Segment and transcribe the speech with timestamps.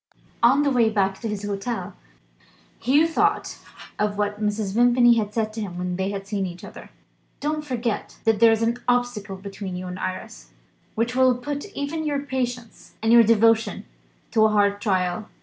[0.41, 1.93] On the way back to his hotel,
[2.79, 3.59] Hugh thought
[3.99, 4.73] of what Mrs.
[4.73, 6.89] Vimpany had said to him when they had last seen each other:
[7.39, 10.49] "Don't forget that there is an obstacle between you and Iris
[10.95, 13.85] which will put even your patience and your devotion
[14.31, 15.29] to a hard trial."